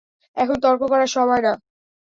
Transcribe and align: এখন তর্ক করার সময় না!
এখন 0.37 0.57
তর্ক 0.63 0.81
করার 0.91 1.09
সময় 1.15 1.41
না! 1.41 1.53